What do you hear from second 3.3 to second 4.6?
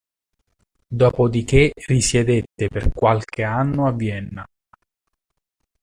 anno a Vienna.